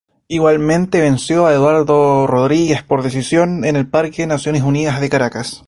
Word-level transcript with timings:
Igualmente 0.27 0.99
venció 0.99 1.45
a 1.45 1.53
Eduardo 1.53 2.25
Rodríguez 2.25 2.81
por 2.81 3.03
decisión 3.03 3.63
en 3.65 3.75
el 3.75 3.87
Parque 3.87 4.25
Naciones 4.25 4.63
Unidas 4.63 4.99
de 4.99 5.09
Caracas. 5.11 5.59